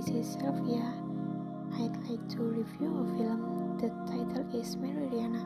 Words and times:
this 0.00 0.08
is 0.08 0.32
Sylvia. 0.32 0.94
I'd 1.74 1.94
like 2.08 2.26
to 2.30 2.38
review 2.38 2.88
a 2.88 3.18
film. 3.18 3.76
The 3.76 3.90
title 4.08 4.46
is. 4.58 4.76
Merry 4.76 5.04
Riana 5.12 5.44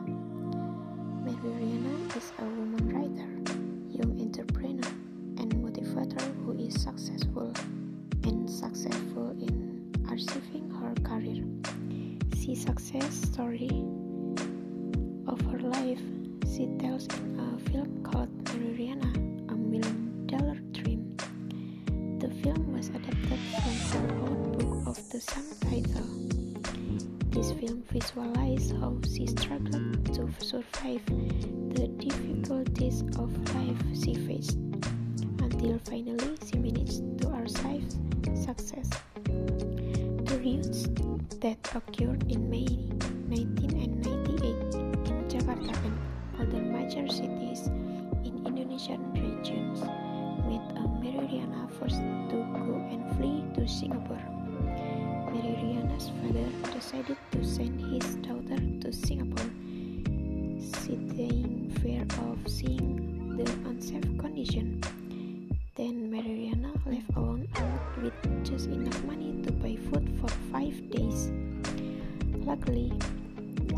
is 2.15 2.31
a 2.39 2.43
woman 2.43 2.87
writer, 2.87 3.27
young 3.91 4.17
entrepreneur, 4.21 4.87
and 5.39 5.53
motivator 5.55 6.23
who 6.45 6.53
is 6.57 6.81
successful 6.81 7.51
and 8.23 8.49
successful 8.49 9.31
in 9.41 9.91
achieving 10.09 10.69
her 10.79 10.93
career. 11.03 11.43
She 12.39 12.55
success 12.55 13.13
story 13.13 13.83
of 15.27 15.41
her 15.51 15.59
life 15.59 15.99
she 16.47 16.69
tells 16.79 17.07
in 17.07 17.39
a 17.43 17.59
film 17.71 18.03
called 18.03 18.29
Merry 18.53 18.73
Riana, 18.77 19.11
a 19.51 19.55
million 19.55 20.14
the 25.15 25.21
same 25.21 25.55
title. 25.71 26.09
This 27.31 27.53
film 27.53 27.83
visualizes 27.89 28.71
how 28.71 28.97
she 29.07 29.25
struggled 29.27 30.13
to 30.13 30.27
survive 30.43 31.05
the 31.71 31.87
difficulties 31.87 32.99
of 33.17 33.31
life 33.55 33.81
she 33.95 34.15
faced 34.27 34.57
until 35.39 35.79
finally 35.87 36.35
she 36.45 36.57
managed 36.57 36.99
to 37.21 37.31
achieve 37.31 37.87
success. 38.43 38.89
The 39.23 40.35
riots 40.43 40.83
that 41.39 41.63
occurred 41.73 42.29
in 42.29 42.49
May 42.49 42.67
1998 43.31 44.75
in 45.07 45.17
Jakarta 45.31 45.75
and 45.87 45.95
other 46.41 46.59
major 46.59 47.07
cities 47.07 47.67
in 48.27 48.43
Indonesian 48.45 48.99
regions 49.13 49.79
made 50.43 50.67
Merry 50.99 51.23
Riana 51.39 51.71
forced 51.79 52.03
to 52.03 52.37
go 52.67 52.75
and 52.91 53.15
flee 53.15 53.45
to 53.55 53.65
Singapore. 53.65 54.19
Merry 55.35 55.55
Riana's 55.59 56.11
father 56.21 56.47
decided 56.71 57.17
to 57.31 57.43
send 57.43 57.75
his 57.91 58.15
daughter 58.23 58.55
to 58.79 58.93
Singapore, 58.93 59.51
citing 60.63 61.75
fear 61.81 62.07
of 62.23 62.39
seeing 62.47 63.35
the 63.35 63.43
unsafe 63.67 64.17
condition. 64.17 64.81
Then 65.75 66.09
Merry 66.09 66.47
Riana 66.47 66.71
left 66.85 67.09
alone 67.17 67.49
with 68.01 68.13
just 68.45 68.67
enough 68.67 69.03
money 69.03 69.41
to 69.43 69.51
buy 69.51 69.75
food 69.91 70.07
for 70.21 70.29
five 70.53 70.75
days. 70.91 71.31
Luckily, 72.47 72.93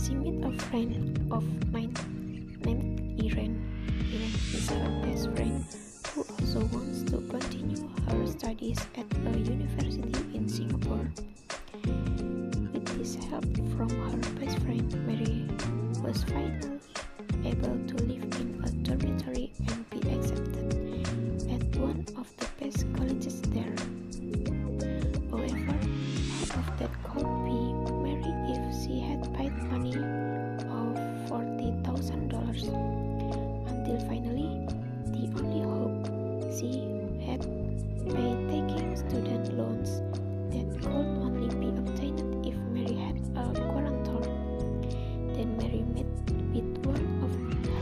she 0.06 0.14
met 0.14 0.54
a 0.54 0.60
friend 0.66 1.18
of 1.32 1.44
mine 1.74 1.94
named 2.66 3.20
Irene. 3.20 3.58
Irene 4.14 4.38
is 4.54 4.70
her 4.70 5.02
best 5.02 5.26
friend 5.36 5.66
who 6.14 6.22
also 6.22 6.60
wants 6.76 7.02
to 7.10 7.18
continue 7.34 7.90
her 8.10 8.28
studies 8.28 8.78
at 8.96 9.06
a 9.34 9.40
university 9.40 10.38
in 10.38 10.48
Singapore. 10.48 10.97
From 13.38 13.90
her 13.90 14.18
best 14.40 14.58
friend, 14.60 14.92
Merry 15.06 15.46
was 16.02 16.24
finally 16.24 16.80
able 17.46 17.78
to 17.86 17.96
live 18.04 18.24
in 18.42 18.60
a 18.66 18.70
dormitory 18.84 19.52
and 19.68 19.90
be 19.92 20.00
accepted 20.10 20.74
at 21.52 21.76
one 21.78 22.04
of 22.18 22.28
the 22.38 22.48
best 22.60 22.86
colleges 22.96 23.42
there. 23.54 23.76
However, 25.30 25.78
half 26.40 26.58
of 26.58 26.80
that 26.80 26.92
could 27.04 27.17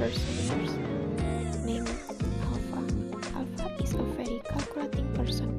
her 0.06 0.12
seniors 0.12 1.66
named 1.66 1.90
Alva. 2.46 2.82
Alva 3.34 3.84
is 3.84 3.94
a 3.94 4.04
very 4.14 4.40
calculating 4.48 5.12
person. 5.16 5.50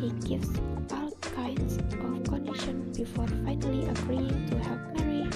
He 0.00 0.10
gives 0.28 0.50
all 0.92 1.12
kinds 1.22 1.78
of 1.78 2.24
conditions 2.24 2.98
before 2.98 3.26
finally 3.26 3.88
agreeing 3.88 4.50
to 4.50 4.58
help 4.58 4.80
Merry. 4.96 5.30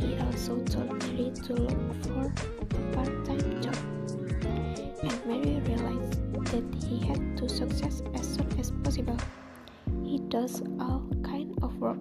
He 0.00 0.18
also 0.20 0.58
told 0.64 0.92
Merry 1.04 1.30
to 1.46 1.54
look 1.54 1.94
for 2.04 2.24
a 2.60 2.94
part-time 2.94 3.62
job 3.62 3.76
and 5.02 5.26
Merry 5.26 5.60
realized 5.60 6.20
that 6.52 6.84
he 6.84 7.06
had 7.06 7.38
to 7.38 7.48
success 7.48 8.02
as 8.14 8.34
soon 8.34 8.48
as 8.60 8.70
possible. 8.84 9.16
He 10.04 10.18
does 10.28 10.60
all 10.78 11.08
kind 11.22 11.56
of 11.62 11.74
work, 11.78 11.96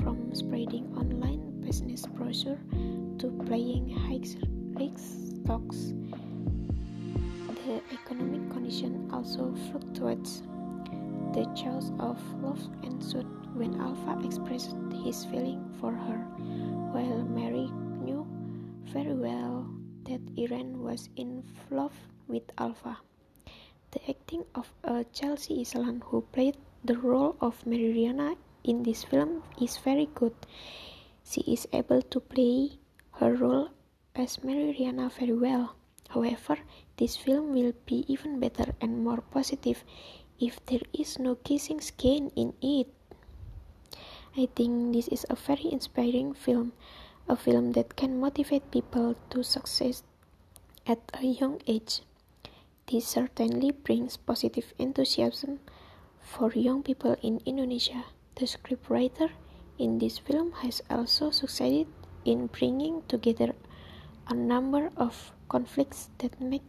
from 0.00 0.34
spreading 0.34 0.92
online 0.96 1.60
business 1.60 2.06
brochure 2.06 2.58
to 3.18 3.30
playing 3.46 3.88
high-risk 3.88 5.42
stocks. 5.44 5.92
The 7.66 7.80
economic 7.92 8.50
condition 8.50 9.08
also 9.12 9.54
fluctuates. 9.70 10.42
The 11.32 11.44
choice 11.54 11.90
of 11.98 12.18
love 12.42 12.60
ensued 12.82 13.26
when 13.54 13.80
Alva 13.80 14.24
expressed 14.26 14.74
his 15.04 15.24
feeling 15.26 15.62
for 15.80 15.92
her, 15.92 16.18
while 16.92 17.24
Merry 17.24 17.70
knew 18.02 18.26
very 18.84 19.14
well 19.14 19.66
that 20.04 20.20
Irene 20.38 20.82
was 20.82 21.08
in 21.16 21.44
love 21.70 21.94
with 22.28 22.42
Alva. 22.58 22.98
The 23.92 24.10
acting 24.10 24.44
of 24.54 24.72
uh, 24.84 25.04
Chelsea 25.12 25.62
Islan, 25.62 26.02
who 26.02 26.22
played 26.32 26.56
the 26.84 26.98
role 26.98 27.36
of 27.40 27.64
Merry 27.66 27.92
Riana 27.94 28.36
in 28.64 28.82
this 28.82 29.04
film, 29.04 29.42
is 29.60 29.76
very 29.78 30.08
good. 30.14 30.34
She 31.24 31.42
is 31.42 31.66
able 31.72 32.02
to 32.02 32.20
play 32.20 32.78
her 33.12 33.34
role 33.34 33.68
as 34.14 34.42
Merry 34.44 34.76
Riana 34.78 35.10
very 35.10 35.32
well. 35.32 35.76
However, 36.08 36.58
this 36.96 37.16
film 37.16 37.54
will 37.54 37.72
be 37.86 38.04
even 38.06 38.40
better 38.40 38.74
and 38.80 39.02
more 39.02 39.22
positive 39.22 39.84
if 40.38 40.64
there 40.66 40.82
is 40.92 41.18
no 41.18 41.36
kissing 41.36 41.80
scene 41.80 42.30
in 42.36 42.52
it. 42.60 42.88
I 44.36 44.48
think 44.54 44.92
this 44.92 45.08
is 45.08 45.24
a 45.30 45.36
very 45.36 45.72
inspiring 45.72 46.34
film, 46.34 46.72
a 47.28 47.36
film 47.36 47.72
that 47.72 47.96
can 47.96 48.20
motivate 48.20 48.70
people 48.70 49.16
to 49.30 49.42
succeed 49.42 49.96
at 50.86 51.00
a 51.14 51.24
young 51.24 51.60
age. 51.66 52.02
This 52.90 53.06
certainly 53.06 53.70
brings 53.70 54.16
positive 54.16 54.74
enthusiasm 54.78 55.60
for 56.20 56.52
young 56.52 56.82
people 56.82 57.16
in 57.22 57.40
Indonesia. 57.46 58.04
The 58.36 58.46
scriptwriter 58.46 59.30
in 59.78 59.98
this 59.98 60.18
film 60.18 60.52
has 60.62 60.82
also 60.88 61.30
succeeded 61.30 61.86
in 62.24 62.46
bringing 62.46 63.02
together 63.08 63.54
a 64.28 64.34
number 64.34 64.90
of 64.96 65.32
conflicts 65.48 66.08
that 66.18 66.40
make 66.40 66.62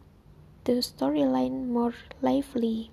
the 0.64 0.72
storyline 0.82 1.68
more 1.68 1.94
lively. 2.20 2.90